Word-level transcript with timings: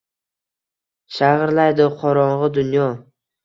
Shag’irlaydi 1.19 1.89
qorong’i 2.03 2.53
dunyo 2.61 2.93